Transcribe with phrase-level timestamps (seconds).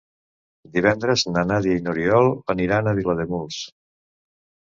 [0.77, 3.59] Divendres na Nàdia i n'Oriol aniran a Vilademuls.